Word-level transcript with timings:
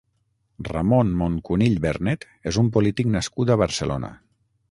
Ramon 0.67 1.11
Moncunill 1.19 1.75
Bernet 1.83 2.25
és 2.53 2.59
un 2.63 2.73
polític 2.77 3.13
nascut 3.19 3.51
a 3.51 3.59
Barcelona. 3.65 4.13